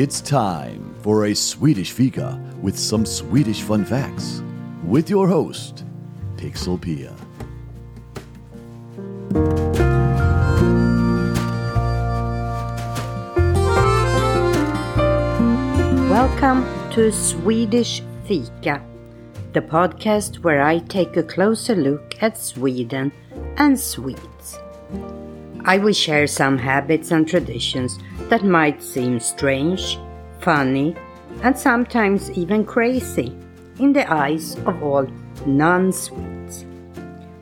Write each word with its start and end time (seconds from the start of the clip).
It's 0.00 0.22
time 0.22 0.94
for 1.02 1.26
a 1.26 1.34
Swedish 1.34 1.92
fika 1.92 2.40
with 2.62 2.78
some 2.78 3.04
Swedish 3.04 3.60
fun 3.60 3.84
facts 3.84 4.42
with 4.82 5.10
your 5.10 5.28
host, 5.28 5.84
Pixel 6.36 6.80
Pia. 6.80 7.14
Welcome 16.08 16.64
to 16.92 17.12
Swedish 17.12 18.02
Fika, 18.24 18.82
the 19.52 19.60
podcast 19.60 20.36
where 20.36 20.62
I 20.62 20.78
take 20.78 21.18
a 21.18 21.22
closer 21.22 21.74
look 21.74 22.14
at 22.22 22.38
Sweden 22.38 23.12
and 23.58 23.78
Swedes. 23.78 24.58
I 25.66 25.76
will 25.76 25.92
share 25.92 26.26
some 26.26 26.56
habits 26.56 27.10
and 27.10 27.28
traditions 27.28 27.98
that 28.30 28.44
might 28.44 28.80
seem 28.80 29.18
strange, 29.18 29.98
funny, 30.38 30.96
and 31.42 31.58
sometimes 31.58 32.30
even 32.30 32.64
crazy 32.64 33.36
in 33.78 33.92
the 33.92 34.10
eyes 34.10 34.56
of 34.66 34.82
all 34.82 35.06
non 35.46 35.92
Swedes. 35.92 36.64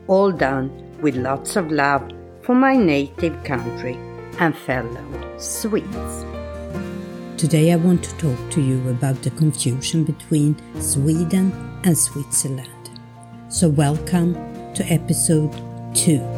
All 0.07 0.33
done 0.33 0.71
with 1.03 1.17
lots 1.17 1.57
of 1.57 1.71
love 1.71 2.11
for 2.43 2.55
my 2.55 2.75
native 2.75 3.45
country 3.45 3.99
and 4.39 4.57
fellow 4.57 5.05
Swedes. 5.37 6.25
Today 7.37 7.73
I 7.73 7.77
want 7.77 8.03
to 8.05 8.17
talk 8.17 8.51
to 8.53 8.63
you 8.63 8.89
about 8.89 9.21
the 9.23 9.31
confusion 9.31 10.05
between 10.05 10.57
Sweden 10.81 11.53
and 11.85 11.97
Switzerland. 11.97 12.91
So, 13.51 13.69
welcome 13.69 14.35
to 14.75 14.85
episode 14.87 15.53
2. 15.95 16.38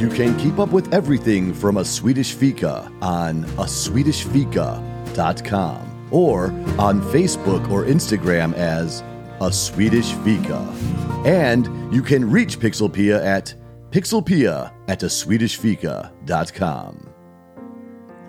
You 0.00 0.08
can 0.08 0.36
keep 0.38 0.58
up 0.58 0.72
with 0.72 0.94
everything 0.94 1.52
from 1.52 1.76
a 1.76 1.84
Swedish 1.84 2.32
fika 2.32 2.90
on 3.02 3.44
a 3.44 3.66
swedishfika.com 3.66 6.08
or 6.10 6.46
on 6.78 7.02
Facebook 7.12 7.70
or 7.70 7.84
Instagram 7.84 8.54
as 8.54 9.02
a 9.42 9.52
Swedish 9.52 10.14
fika. 10.24 10.56
And 11.26 11.94
you 11.94 12.00
can 12.00 12.30
reach 12.30 12.58
Pixelpia 12.58 13.22
at 13.22 13.54
pixelpia 13.90 14.72
at 14.88 15.02
a 15.02 15.06
swedishfika.com. 15.06 17.10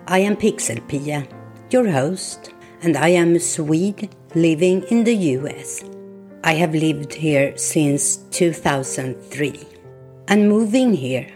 I 0.08 0.18
am 0.18 0.36
Pixel 0.36 0.86
Pia, 0.88 1.26
your 1.70 1.88
host, 1.88 2.52
and 2.82 2.98
I 2.98 3.08
am 3.08 3.34
a 3.34 3.40
Swede 3.40 4.14
living 4.34 4.82
in 4.90 5.04
the 5.04 5.16
US. 5.38 5.82
I 6.44 6.52
have 6.52 6.74
lived 6.74 7.14
here 7.14 7.56
since 7.56 8.16
2003. 8.30 9.58
And 10.28 10.50
moving 10.50 10.92
here, 10.92 11.28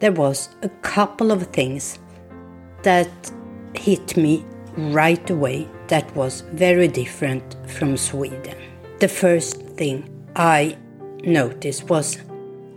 there 0.00 0.12
was 0.12 0.48
a 0.62 0.68
couple 0.82 1.30
of 1.32 1.48
things 1.48 1.98
that 2.82 3.10
hit 3.74 4.16
me 4.16 4.44
right 4.76 5.28
away 5.30 5.68
that 5.88 6.14
was 6.14 6.42
very 6.52 6.88
different 6.88 7.56
from 7.66 7.96
Sweden. 7.96 8.56
The 9.00 9.08
first 9.08 9.56
thing 9.76 10.08
I 10.36 10.76
noticed 11.24 11.88
was 11.88 12.18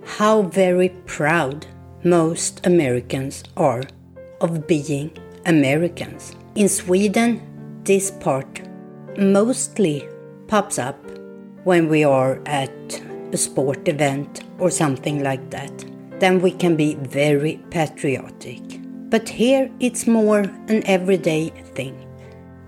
how 0.05 0.43
very 0.43 0.89
proud 1.05 1.67
most 2.03 2.65
Americans 2.65 3.43
are 3.55 3.83
of 4.39 4.65
being 4.65 5.11
Americans. 5.45 6.35
In 6.55 6.67
Sweden, 6.67 7.41
this 7.83 8.11
part 8.11 8.61
mostly 9.17 10.07
pops 10.47 10.79
up 10.79 10.97
when 11.63 11.87
we 11.87 12.03
are 12.03 12.41
at 12.45 13.01
a 13.31 13.37
sport 13.37 13.87
event 13.87 14.43
or 14.57 14.71
something 14.71 15.23
like 15.23 15.49
that. 15.51 15.90
Then 16.21 16.39
we 16.39 16.51
can 16.51 16.75
be 16.75 16.93
very 16.95 17.59
patriotic. 17.71 18.61
But 19.09 19.27
here 19.27 19.71
it's 19.79 20.05
more 20.05 20.41
an 20.69 20.83
everyday 20.85 21.49
thing. 21.73 21.95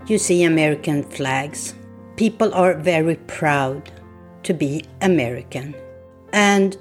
You 0.07 0.17
see 0.17 0.43
American 0.43 1.03
flags. 1.03 1.75
People 2.17 2.51
are 2.55 2.73
very 2.73 3.15
proud 3.27 3.91
to 4.41 4.55
be 4.55 4.85
American. 5.01 5.75
And 6.33 6.75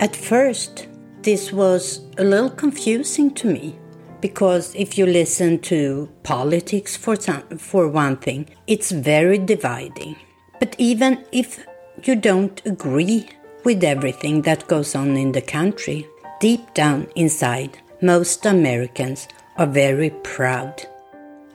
at 0.00 0.16
first, 0.16 0.88
this 1.20 1.52
was 1.52 2.00
a 2.16 2.24
little 2.24 2.48
confusing 2.48 3.34
to 3.34 3.46
me 3.46 3.78
because 4.22 4.74
if 4.74 4.96
you 4.96 5.04
listen 5.04 5.58
to 5.58 6.08
politics 6.22 6.96
for 6.96 7.16
some, 7.16 7.42
for 7.58 7.86
one 7.86 8.16
thing, 8.16 8.48
it's 8.66 8.92
very 8.92 9.36
dividing. 9.36 10.16
But 10.58 10.74
even 10.78 11.26
if 11.32 11.66
you 12.02 12.16
don't 12.16 12.62
agree 12.64 13.28
with 13.62 13.84
everything 13.84 14.40
that 14.42 14.66
goes 14.68 14.94
on 14.94 15.18
in 15.18 15.32
the 15.32 15.42
country, 15.42 16.06
deep 16.44 16.74
down 16.74 17.06
inside, 17.16 17.78
most 18.02 18.44
Americans 18.44 19.28
are 19.56 19.66
very 19.66 20.10
proud 20.22 20.86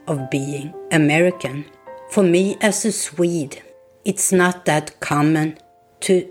of 0.08 0.28
being 0.30 0.74
American. 0.90 1.64
For 2.10 2.24
me 2.24 2.56
as 2.60 2.84
a 2.84 2.90
Swede, 2.90 3.62
it's 4.04 4.32
not 4.32 4.64
that 4.64 4.98
common 4.98 5.58
to 6.00 6.28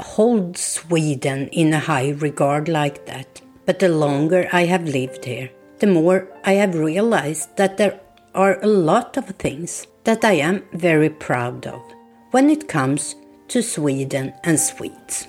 hold 0.00 0.58
Sweden 0.58 1.46
in 1.52 1.72
a 1.72 1.78
high 1.78 2.08
regard 2.08 2.66
like 2.68 3.06
that. 3.06 3.40
But 3.66 3.78
the 3.78 3.88
longer 3.88 4.48
I 4.52 4.64
have 4.64 4.96
lived 4.98 5.24
here, 5.24 5.50
the 5.78 5.86
more 5.86 6.26
I 6.42 6.54
have 6.54 6.74
realized 6.74 7.56
that 7.56 7.76
there 7.76 8.00
are 8.34 8.58
a 8.62 8.66
lot 8.66 9.16
of 9.16 9.26
things 9.26 9.86
that 10.02 10.24
I 10.24 10.32
am 10.48 10.64
very 10.72 11.10
proud 11.10 11.68
of 11.68 11.80
when 12.32 12.50
it 12.50 12.66
comes 12.66 13.14
to 13.46 13.62
Sweden 13.62 14.34
and 14.42 14.58
Swedes. 14.58 15.28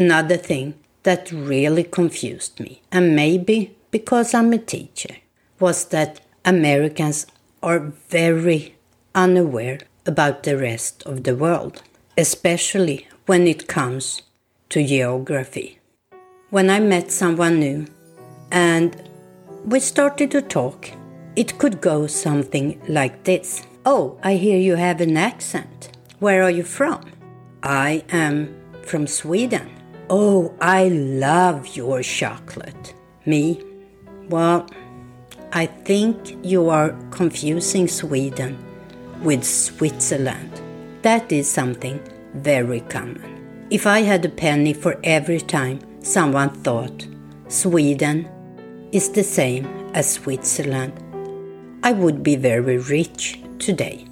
Another 0.00 0.38
thing 0.38 0.72
that 1.02 1.30
really 1.30 1.84
confused 1.84 2.58
me, 2.58 2.80
and 2.90 3.14
maybe 3.14 3.76
because 3.90 4.32
I'm 4.32 4.50
a 4.54 4.58
teacher, 4.58 5.16
was 5.58 5.84
that 5.86 6.22
Americans 6.42 7.26
are 7.62 7.92
very 8.08 8.76
unaware 9.14 9.80
about 10.06 10.44
the 10.44 10.56
rest 10.56 11.02
of 11.02 11.24
the 11.24 11.36
world, 11.36 11.82
especially 12.16 13.08
when 13.26 13.46
it 13.46 13.68
comes 13.68 14.22
to 14.70 14.82
geography. 14.82 15.78
When 16.48 16.70
I 16.70 16.80
met 16.80 17.12
someone 17.12 17.60
new 17.60 17.86
and 18.50 18.96
we 19.66 19.80
started 19.80 20.30
to 20.30 20.40
talk, 20.40 20.90
it 21.36 21.58
could 21.58 21.82
go 21.82 22.06
something 22.06 22.80
like 22.88 23.24
this 23.24 23.66
Oh, 23.84 24.18
I 24.22 24.36
hear 24.36 24.58
you 24.58 24.76
have 24.76 25.02
an 25.02 25.18
accent. 25.18 25.90
Where 26.20 26.42
are 26.42 26.50
you 26.50 26.62
from? 26.62 27.02
I 27.62 28.02
am 28.08 28.56
from 28.82 29.06
Sweden. 29.06 29.79
Oh, 30.12 30.52
I 30.60 30.88
love 30.88 31.76
your 31.76 32.02
chocolate. 32.02 32.94
Me? 33.26 33.62
Well, 34.28 34.66
I 35.52 35.66
think 35.66 36.36
you 36.44 36.68
are 36.68 36.96
confusing 37.12 37.86
Sweden 37.86 38.58
with 39.22 39.44
Switzerland. 39.44 40.50
That 41.02 41.30
is 41.30 41.48
something 41.48 42.00
very 42.34 42.80
common. 42.80 43.68
If 43.70 43.86
I 43.86 44.00
had 44.00 44.24
a 44.24 44.28
penny 44.28 44.72
for 44.72 44.98
every 45.04 45.38
time 45.38 45.78
someone 46.02 46.50
thought 46.64 47.06
Sweden 47.46 48.28
is 48.90 49.10
the 49.10 49.22
same 49.22 49.64
as 49.94 50.14
Switzerland, 50.14 50.92
I 51.84 51.92
would 51.92 52.24
be 52.24 52.34
very 52.34 52.78
rich 52.78 53.40
today. 53.60 54.09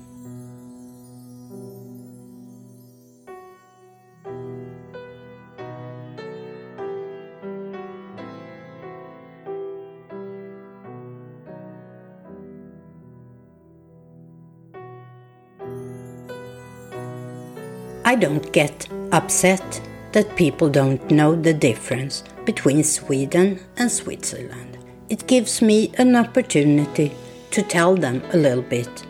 I 18.08 18.14
don't 18.14 18.50
get 18.52 18.88
upset 19.12 19.82
that 20.12 20.34
people 20.34 20.70
don't 20.70 21.10
know 21.10 21.36
the 21.36 21.52
difference 21.52 22.24
between 22.46 22.82
Sweden 22.82 23.60
and 23.76 23.92
Switzerland. 23.92 24.78
It 25.10 25.26
gives 25.26 25.60
me 25.60 25.92
an 25.98 26.16
opportunity 26.16 27.12
to 27.50 27.60
tell 27.60 27.96
them 27.96 28.22
a 28.32 28.38
little 28.38 28.62
bit 28.62 29.04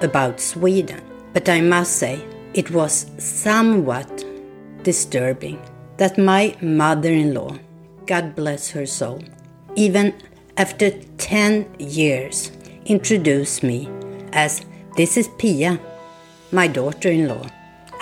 about 0.00 0.40
Sweden. 0.40 1.00
But 1.32 1.48
I 1.48 1.60
must 1.60 1.92
say, 1.92 2.24
it 2.52 2.72
was 2.72 3.06
somewhat 3.18 4.24
disturbing 4.82 5.62
that 5.98 6.18
my 6.18 6.56
mother 6.60 7.12
in 7.12 7.34
law, 7.34 7.56
God 8.06 8.34
bless 8.34 8.68
her 8.72 8.84
soul, 8.84 9.22
even 9.76 10.12
after 10.56 10.90
10 11.18 11.76
years, 11.78 12.50
introduced 12.84 13.62
me 13.62 13.88
as 14.32 14.66
this 14.96 15.16
is 15.16 15.28
Pia, 15.38 15.78
my 16.50 16.66
daughter 16.66 17.10
in 17.10 17.28
law 17.28 17.46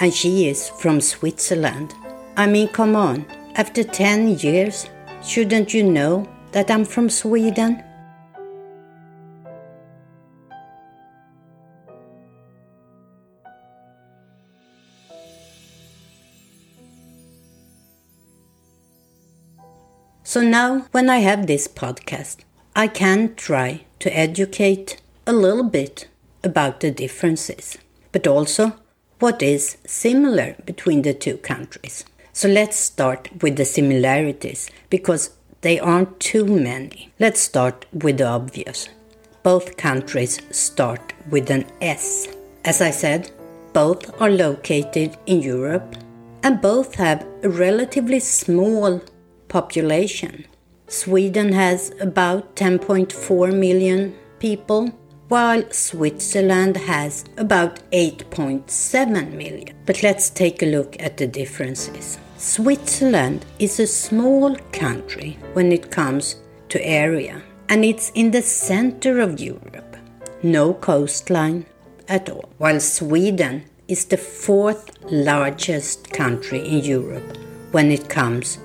and 0.00 0.14
she 0.14 0.48
is 0.48 0.68
from 0.68 1.00
Switzerland. 1.00 1.94
I 2.36 2.46
mean, 2.46 2.68
come 2.68 2.94
on, 2.94 3.26
after 3.56 3.82
10 3.82 4.38
years, 4.38 4.86
shouldn't 5.22 5.74
you 5.74 5.82
know 5.82 6.28
that 6.52 6.70
I'm 6.70 6.84
from 6.84 7.10
Sweden? 7.10 7.82
So 20.22 20.42
now, 20.42 20.86
when 20.92 21.08
I 21.08 21.18
have 21.18 21.46
this 21.46 21.66
podcast, 21.66 22.44
I 22.76 22.86
can 22.86 23.34
try 23.34 23.86
to 23.98 24.16
educate 24.16 25.00
a 25.26 25.32
little 25.32 25.64
bit 25.64 26.06
about 26.44 26.80
the 26.80 26.90
differences, 26.90 27.78
but 28.12 28.26
also 28.26 28.74
what 29.18 29.42
is 29.42 29.76
similar 29.84 30.54
between 30.64 31.02
the 31.02 31.14
two 31.14 31.36
countries. 31.38 32.04
So 32.32 32.48
let's 32.48 32.76
start 32.78 33.28
with 33.42 33.56
the 33.56 33.64
similarities 33.64 34.70
because 34.90 35.30
they 35.62 35.80
aren't 35.80 36.20
too 36.20 36.44
many. 36.44 37.10
Let's 37.18 37.40
start 37.40 37.86
with 37.92 38.18
the 38.18 38.28
obvious. 38.28 38.88
Both 39.42 39.76
countries 39.76 40.40
start 40.50 41.14
with 41.30 41.50
an 41.50 41.66
S. 41.80 42.28
As 42.64 42.80
I 42.80 42.90
said, 42.90 43.30
both 43.72 44.20
are 44.20 44.30
located 44.30 45.16
in 45.26 45.42
Europe 45.42 45.96
and 46.42 46.60
both 46.60 46.94
have 46.94 47.26
a 47.42 47.48
relatively 47.48 48.20
small 48.20 49.02
population. 49.48 50.46
Sweden 50.86 51.52
has 51.52 51.92
about 52.00 52.54
10.4 52.54 53.52
million 53.58 54.14
people, 54.38 54.92
while 55.28 55.62
Switzerland 55.70 56.76
has 56.76 57.24
about 57.36 57.80
8.7 57.90 59.32
million. 59.32 59.76
But 59.86 60.02
let's 60.02 60.30
take 60.30 60.62
a 60.62 60.66
look 60.66 60.96
at 61.00 61.16
the 61.16 61.26
differences. 61.26 62.18
Switzerland 62.38 63.44
is 63.58 63.78
a 63.78 63.86
small 63.86 64.56
country 64.72 65.38
when 65.52 65.72
it 65.72 65.90
comes 65.90 66.36
to 66.70 66.84
area, 66.84 67.42
and 67.68 67.84
it's 67.84 68.10
in 68.14 68.30
the 68.30 68.42
center 68.42 69.20
of 69.20 69.40
Europe. 69.40 69.96
No 70.42 70.74
coastline 70.74 71.66
at 72.08 72.30
all, 72.30 72.48
while 72.58 72.80
Sweden 72.80 73.64
is 73.88 74.04
the 74.06 74.16
fourth 74.16 74.90
largest 75.10 76.10
country 76.12 76.60
in 76.66 76.84
Europe 76.84 77.36
when 77.72 77.90
it 77.90 78.08
comes 78.08 78.58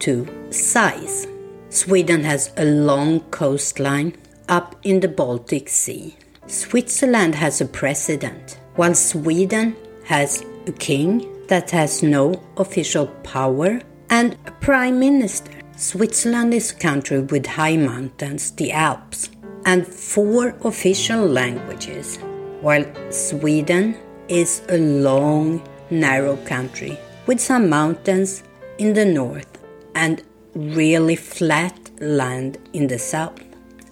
to 0.00 0.26
size. 0.50 1.26
Sweden 1.70 2.24
has 2.24 2.50
a 2.56 2.64
long 2.64 3.20
coastline 3.30 4.14
up 4.48 4.76
in 4.82 5.00
the 5.00 5.08
Baltic 5.08 5.68
Sea. 5.68 6.16
Switzerland 6.46 7.34
has 7.34 7.60
a 7.60 7.66
president, 7.66 8.58
while 8.76 8.94
Sweden 8.94 9.76
has 10.04 10.44
a 10.66 10.72
king 10.72 11.26
that 11.48 11.70
has 11.70 12.02
no 12.02 12.42
official 12.56 13.06
power 13.22 13.80
and 14.10 14.36
a 14.46 14.50
prime 14.52 14.98
minister. 14.98 15.52
Switzerland 15.76 16.54
is 16.54 16.72
a 16.72 16.74
country 16.74 17.20
with 17.20 17.46
high 17.46 17.76
mountains, 17.76 18.50
the 18.52 18.72
Alps, 18.72 19.30
and 19.64 19.86
four 19.86 20.56
official 20.64 21.26
languages, 21.26 22.16
while 22.60 22.84
Sweden 23.10 23.96
is 24.28 24.62
a 24.68 24.78
long, 24.78 25.62
narrow 25.90 26.36
country 26.38 26.98
with 27.26 27.40
some 27.40 27.68
mountains 27.68 28.42
in 28.78 28.94
the 28.94 29.04
north 29.04 29.58
and 29.94 30.22
really 30.54 31.16
flat 31.16 31.78
land 32.00 32.58
in 32.72 32.86
the 32.86 32.98
south. 32.98 33.42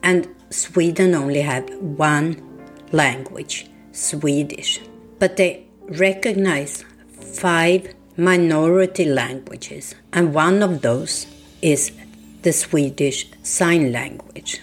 And 0.03 0.29
Sweden 0.51 1.15
only 1.15 1.41
have 1.41 1.69
one 1.81 2.43
language, 2.93 3.69
Swedish, 3.93 4.81
but 5.19 5.37
they 5.37 5.67
recognize 5.89 6.85
five 7.21 7.95
minority 8.17 9.05
languages, 9.05 9.95
and 10.13 10.33
one 10.35 10.63
of 10.63 10.83
those 10.83 11.27
is 11.63 11.93
the 12.43 12.53
Swedish 12.53 13.29
Sign 13.43 13.93
Language. 13.93 14.61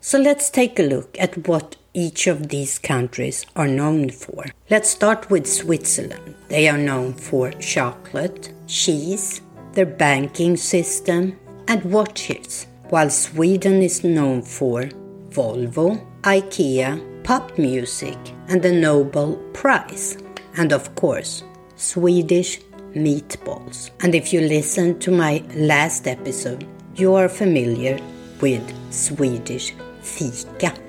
So 0.00 0.18
let's 0.18 0.50
take 0.50 0.78
a 0.78 0.82
look 0.82 1.16
at 1.18 1.48
what 1.48 1.76
each 1.94 2.26
of 2.26 2.48
these 2.48 2.78
countries 2.78 3.46
are 3.56 3.68
known 3.68 4.10
for. 4.10 4.44
Let's 4.68 4.90
start 4.90 5.30
with 5.30 5.46
Switzerland. 5.46 6.34
They 6.48 6.68
are 6.68 6.76
known 6.76 7.14
for 7.14 7.52
chocolate, 7.52 8.52
cheese, 8.66 9.40
their 9.72 9.86
banking 9.86 10.56
system, 10.56 11.38
and 11.68 11.82
watches, 11.84 12.66
while 12.90 13.10
Sweden 13.10 13.80
is 13.80 14.04
known 14.04 14.42
for 14.42 14.82
Volvo, 15.30 16.04
IKEA, 16.22 17.24
pop 17.24 17.56
music, 17.58 18.18
and 18.48 18.62
the 18.62 18.72
Nobel 18.72 19.36
Prize, 19.52 20.18
and 20.56 20.72
of 20.72 20.94
course, 20.94 21.42
Swedish 21.76 22.60
meatballs. 22.94 23.90
And 24.00 24.14
if 24.14 24.32
you 24.32 24.40
listen 24.40 24.98
to 25.00 25.10
my 25.10 25.42
last 25.54 26.06
episode, 26.06 26.66
you 26.94 27.14
are 27.14 27.28
familiar 27.28 27.98
with 28.40 28.62
Swedish 28.92 29.74
fika. 30.02 30.83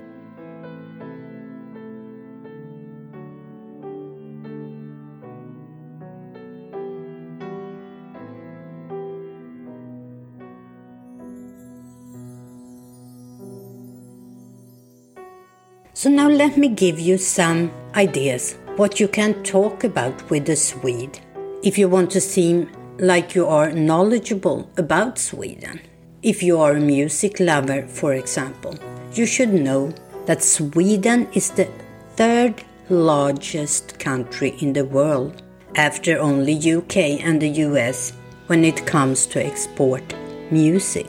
So 15.97 16.09
now 16.09 16.27
let 16.27 16.57
me 16.57 16.67
give 16.67 16.99
you 16.99 17.17
some 17.17 17.71
ideas 17.95 18.57
what 18.75 18.99
you 18.99 19.07
can 19.07 19.41
talk 19.43 19.85
about 19.85 20.29
with 20.29 20.49
a 20.49 20.55
Swede 20.57 21.19
if 21.63 21.77
you 21.77 21.87
want 21.87 22.11
to 22.11 22.19
seem 22.19 22.69
like 22.99 23.33
you 23.33 23.47
are 23.47 23.71
knowledgeable 23.71 24.69
about 24.75 25.17
Sweden. 25.17 25.79
If 26.21 26.43
you 26.43 26.59
are 26.59 26.73
a 26.73 26.81
music 26.81 27.39
lover, 27.39 27.87
for 27.87 28.13
example, 28.13 28.77
you 29.13 29.25
should 29.25 29.53
know 29.53 29.93
that 30.25 30.43
Sweden 30.43 31.29
is 31.31 31.51
the 31.51 31.69
third 32.17 32.61
largest 32.89 33.97
country 33.97 34.57
in 34.59 34.73
the 34.73 34.83
world 34.83 35.43
after 35.75 36.19
only 36.19 36.73
UK 36.73 37.23
and 37.23 37.41
the 37.41 37.63
US 37.67 38.11
when 38.47 38.65
it 38.65 38.85
comes 38.85 39.25
to 39.27 39.41
export 39.41 40.03
music. 40.51 41.07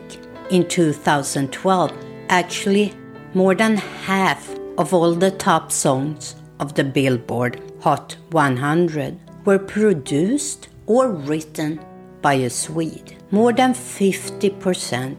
In 0.51 0.69
2012, 0.69 1.93
actually 2.29 2.95
more 3.35 3.57
than 3.57 3.79
half 3.79 4.49
of 4.79 4.93
all 4.93 5.15
the 5.15 5.31
top 5.31 5.73
songs 5.73 6.35
of 6.61 6.75
the 6.75 6.85
Billboard 6.85 7.61
Hot 7.81 8.17
100 8.31 9.19
were 9.45 9.59
produced 9.59 10.69
or 10.87 11.11
written 11.11 11.81
by 12.23 12.35
a 12.35 12.51
Swede. 12.51 13.17
More 13.31 13.53
than 13.53 13.73
50%. 13.73 15.17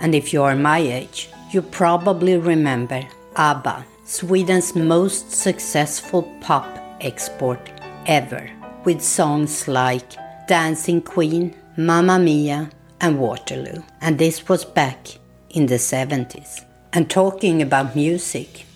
And 0.00 0.14
if 0.14 0.32
you 0.32 0.42
are 0.42 0.56
my 0.56 0.78
age, 0.78 1.28
you 1.50 1.62
probably 1.62 2.36
remember 2.36 3.02
ABBA, 3.36 3.84
Sweden's 4.04 4.74
most 4.74 5.30
successful 5.30 6.22
pop 6.40 6.66
export 7.00 7.60
ever, 8.06 8.50
with 8.84 9.00
songs 9.02 9.68
like 9.68 10.12
Dancing 10.48 11.02
Queen, 11.02 11.54
Mamma 11.76 12.18
Mia, 12.18 12.70
and 13.00 13.18
Waterloo. 13.18 13.82
And 14.00 14.18
this 14.18 14.48
was 14.48 14.64
back 14.64 15.18
in 15.50 15.66
the 15.66 15.76
70s. 15.76 16.64
And 16.92 17.08
talking 17.08 17.62
about 17.62 17.94
music, 17.94 18.66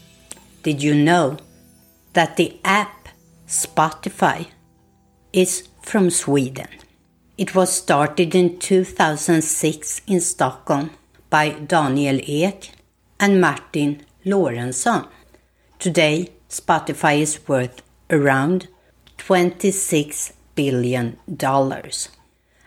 did 0.65 0.83
you 0.83 0.95
know 0.95 1.37
that 2.15 2.37
the 2.37 2.59
app 2.65 3.11
Spotify 3.47 4.47
is 5.31 5.69
from 5.83 6.09
Sweden? 6.09 6.69
It 7.37 7.55
was 7.55 7.71
started 7.71 8.35
in 8.35 8.59
2006 8.59 10.01
in 10.07 10.21
Stockholm 10.21 10.91
by 11.29 11.51
Daniel 11.51 12.19
Ek 12.27 12.71
and 13.21 13.43
Martin 13.43 14.07
Lorentzon. 14.25 15.07
Today, 15.79 16.31
Spotify 16.49 17.21
is 17.21 17.47
worth 17.47 17.83
around 18.09 18.69
$26 19.19 20.33
billion 20.55 21.19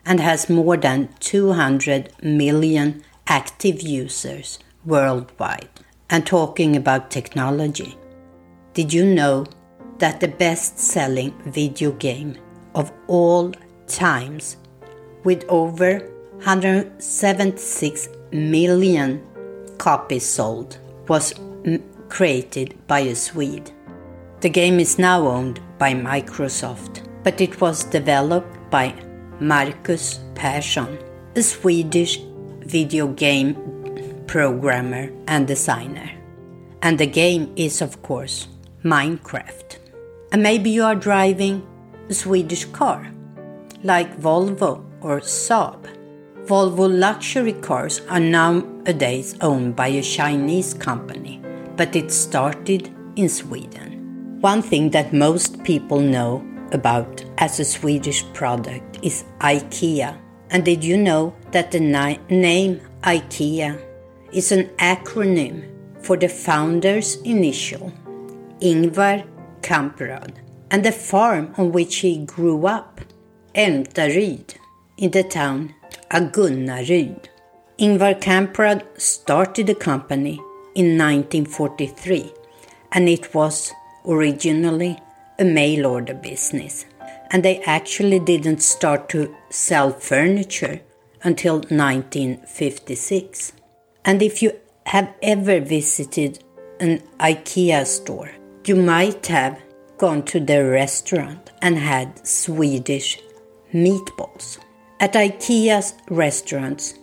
and 0.06 0.20
has 0.20 0.50
more 0.50 0.78
than 0.78 1.10
200 1.20 2.12
million 2.22 3.04
active 3.28 3.82
users 3.82 4.60
worldwide. 4.86 5.70
And 6.10 6.26
talking 6.26 6.76
about 6.76 7.12
technology, 7.12 7.98
did 8.74 8.94
you 8.94 9.06
know 9.06 9.46
that 10.00 10.20
the 10.20 10.28
best 10.28 10.80
selling 10.80 11.34
video 11.44 11.92
game 11.92 12.38
of 12.76 12.92
all 13.08 13.52
times, 13.88 14.58
with 15.24 15.44
over 15.50 16.00
176 16.44 18.10
million 18.32 19.22
copies 19.78 20.26
sold 20.26 20.78
was 21.08 21.34
created 22.10 22.76
by 22.88 23.00
a 23.00 23.16
Swede. 23.16 23.72
The 24.42 24.50
game 24.50 24.80
is 24.80 25.00
now 25.00 25.28
owned 25.28 25.60
by 25.78 25.94
Microsoft, 25.94 27.08
but 27.24 27.42
it 27.42 27.60
was 27.60 27.84
developed 27.84 28.70
by 28.70 28.94
Markus 29.40 30.20
Persson, 30.36 31.00
a 31.36 31.42
Swedish 31.42 32.20
video 32.62 33.08
game 33.08 33.77
programmer 34.28 35.10
and 35.28 35.48
designer. 35.48 36.12
And 36.82 37.00
the 37.00 37.08
game 37.08 37.52
is, 37.56 37.82
of 37.82 38.02
course, 38.04 38.48
Minecraft. 38.84 39.78
And 40.32 40.44
maybe 40.44 40.70
you 40.70 40.84
are 40.84 40.96
driving 40.96 41.66
a 42.10 42.14
Swedish 42.14 42.66
car, 42.66 43.12
like 43.84 44.20
Volvo 44.20 44.84
or 45.02 45.22
Saab. 45.22 45.88
Volvo 46.46 46.88
luxury 46.88 47.54
cars 47.54 48.02
are 48.10 48.20
nowadays 48.20 49.36
owned 49.42 49.76
by 49.76 49.88
a 49.88 50.02
Chinese 50.02 50.74
company, 50.74 51.42
but 51.76 51.96
it 51.96 52.12
started 52.12 52.94
in 53.16 53.28
Sweden. 53.28 54.38
One 54.42 54.62
thing 54.62 54.92
that 54.92 55.14
most 55.14 55.64
people 55.64 56.00
know 56.00 56.46
about 56.72 57.24
as 57.40 57.60
a 57.60 57.66
Swedish 57.66 58.24
product 58.34 59.00
is 59.02 59.26
IKEA. 59.40 60.18
And 60.50 60.64
did 60.64 60.84
you 60.84 60.96
know 60.96 61.36
that 61.52 61.72
the 61.72 61.80
name 61.80 62.82
IKEA 63.02 63.87
is 64.38 64.52
an 64.52 64.66
acronym 64.78 65.56
for 66.04 66.16
the 66.16 66.30
founder's 66.30 67.16
initial, 67.24 67.92
Ingvar 68.62 69.26
Kamprad, 69.62 70.36
and 70.70 70.86
the 70.86 70.92
farm 70.92 71.56
on 71.58 71.72
which 71.72 71.96
he 71.98 72.24
grew 72.24 72.68
up, 72.68 73.02
Älmtaryd, 73.56 74.56
in 74.98 75.10
the 75.10 75.24
town 75.24 75.74
Agunnaryd. 76.12 77.30
Ingvar 77.80 78.22
Kamprad 78.22 78.84
started 79.00 79.66
the 79.66 79.76
company 79.76 80.36
in 80.76 80.98
1943 80.98 82.32
and 82.92 83.10
it 83.10 83.34
was 83.34 83.74
originally 84.06 85.00
a 85.40 85.46
mail 85.46 85.88
order 85.88 86.14
business. 86.14 86.86
And 87.32 87.44
they 87.44 87.62
actually 87.64 88.20
didn't 88.20 88.62
start 88.62 89.10
to 89.10 89.36
sell 89.50 89.92
furniture 89.92 90.82
until 91.24 91.56
1956. 91.56 93.54
And 94.08 94.24
if 94.24 94.42
you 94.42 94.54
have 94.86 95.14
ever 95.22 95.60
visited 95.60 96.42
an 96.80 97.00
IKEA 97.20 97.86
store, 97.86 98.32
you 98.66 98.78
might 98.78 99.28
have 99.28 99.62
gone 99.98 100.24
to 100.24 100.40
their 100.40 100.72
restaurant 100.72 101.52
and 101.62 101.78
had 101.78 102.26
Swedish 102.26 103.20
meatballs. 103.74 104.60
At 105.02 105.14
IKEA's 105.14 105.94
restaurants, 106.10 106.94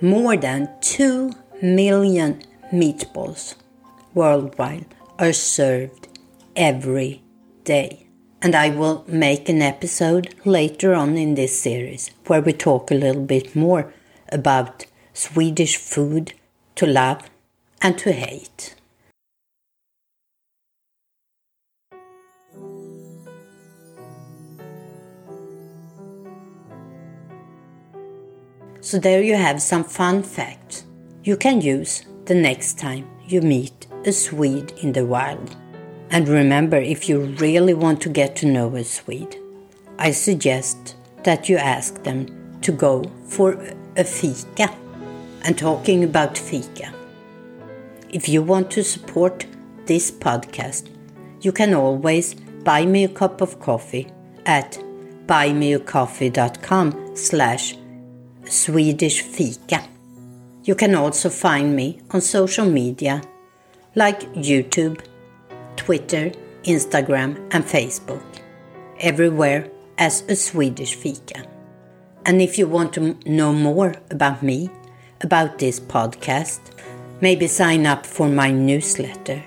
more 0.00 0.36
than 0.36 0.70
2 0.80 1.32
million 1.60 2.42
meatballs 2.72 3.56
worldwide 4.14 4.94
are 5.18 5.32
served 5.32 6.06
every 6.54 7.20
day. 7.64 8.06
And 8.40 8.54
I 8.54 8.70
will 8.70 9.04
make 9.08 9.48
an 9.48 9.60
episode 9.60 10.36
later 10.44 10.94
on 10.94 11.16
in 11.16 11.34
this 11.34 11.60
series 11.60 12.12
where 12.28 12.40
we 12.40 12.52
talk 12.52 12.92
a 12.92 12.94
little 12.94 13.24
bit 13.24 13.56
more 13.56 13.92
about 14.30 14.86
Swedish 15.18 15.76
food 15.76 16.32
to 16.76 16.86
love 16.86 17.28
and 17.82 17.98
to 17.98 18.12
hate. 18.12 18.76
So 28.80 29.00
there 29.00 29.20
you 29.20 29.34
have 29.34 29.60
some 29.60 29.82
fun 29.82 30.22
facts 30.22 30.84
you 31.24 31.36
can 31.36 31.62
use 31.62 32.04
the 32.26 32.36
next 32.36 32.78
time 32.78 33.10
you 33.26 33.40
meet 33.42 33.88
a 34.04 34.12
Swede 34.12 34.70
in 34.82 34.92
the 34.92 35.04
wild. 35.04 35.56
And 36.10 36.28
remember, 36.28 36.76
if 36.76 37.08
you 37.08 37.22
really 37.40 37.74
want 37.74 38.00
to 38.02 38.08
get 38.08 38.36
to 38.36 38.46
know 38.46 38.76
a 38.76 38.84
Swede, 38.84 39.36
I 39.98 40.12
suggest 40.12 40.94
that 41.24 41.48
you 41.48 41.56
ask 41.56 42.04
them 42.04 42.60
to 42.60 42.70
go 42.70 43.02
for 43.26 43.58
a 43.96 44.04
fika. 44.04 44.87
And 45.48 45.56
talking 45.56 46.04
about 46.04 46.36
fika, 46.36 46.92
if 48.10 48.28
you 48.28 48.42
want 48.42 48.70
to 48.72 48.84
support 48.84 49.46
this 49.86 50.10
podcast, 50.10 50.90
you 51.40 51.52
can 51.52 51.72
always 51.72 52.34
buy 52.34 52.84
me 52.84 53.04
a 53.04 53.08
cup 53.08 53.40
of 53.40 53.58
coffee 53.58 54.08
at 54.44 54.78
buymeacoffee.com 55.24 57.16
slash 57.16 57.78
Swedish 58.44 59.22
fika. 59.22 59.88
You 60.64 60.74
can 60.74 60.94
also 60.94 61.30
find 61.30 61.74
me 61.74 62.02
on 62.10 62.20
social 62.20 62.66
media 62.66 63.22
like 63.94 64.20
YouTube, 64.34 65.00
Twitter, 65.76 66.30
Instagram, 66.64 67.38
and 67.52 67.64
Facebook, 67.64 68.22
everywhere 69.00 69.70
as 69.96 70.24
a 70.28 70.36
Swedish 70.36 70.94
fika. 70.94 71.42
And 72.26 72.42
if 72.42 72.58
you 72.58 72.68
want 72.68 72.92
to 72.92 73.16
know 73.24 73.54
more 73.54 73.94
about 74.10 74.42
me, 74.42 74.68
about 75.22 75.58
this 75.58 75.80
podcast, 75.80 76.60
maybe 77.20 77.46
sign 77.46 77.86
up 77.86 78.06
for 78.06 78.28
my 78.28 78.50
newsletter. 78.50 79.42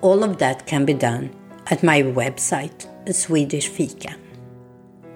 All 0.00 0.22
of 0.22 0.38
that 0.38 0.66
can 0.66 0.84
be 0.84 0.94
done 0.94 1.30
at 1.70 1.82
my 1.82 2.02
website, 2.02 2.86
Swedish 3.12 3.68
fika. 3.68 4.14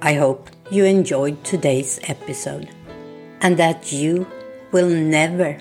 I 0.00 0.14
hope 0.14 0.50
you 0.70 0.84
enjoyed 0.84 1.44
today's 1.44 2.00
episode 2.08 2.68
and 3.40 3.56
that 3.58 3.92
you 3.92 4.26
will 4.72 4.88
never 4.88 5.58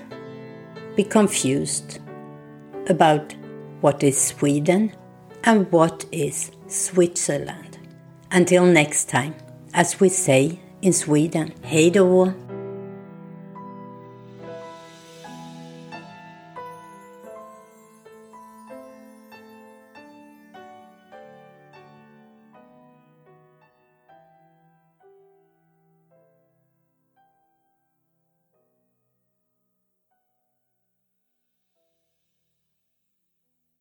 be 0.96 1.04
confused 1.04 2.00
about 2.88 3.34
what 3.80 4.02
is 4.02 4.20
Sweden 4.20 4.92
and 5.44 5.70
what 5.70 6.04
is 6.10 6.50
Switzerland. 6.66 7.78
Until 8.30 8.64
next 8.64 9.08
time, 9.08 9.34
as 9.74 10.00
we 10.00 10.08
say 10.08 10.58
in 10.80 10.92
Sweden, 10.92 11.52
hej 11.62 11.90
då! 11.90 12.41